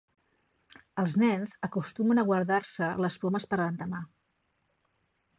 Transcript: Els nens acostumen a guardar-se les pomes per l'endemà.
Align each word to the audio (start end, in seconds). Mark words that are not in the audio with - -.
Els 1.01 1.11
nens 1.23 1.51
acostumen 1.67 2.21
a 2.21 2.23
guardar-se 2.29 2.87
les 3.05 3.17
pomes 3.25 3.45
per 3.51 3.59
l'endemà. 3.61 4.01